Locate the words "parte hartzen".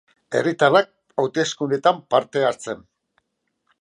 2.15-2.83